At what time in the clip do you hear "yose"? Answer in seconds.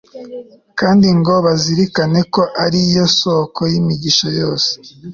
4.39-4.71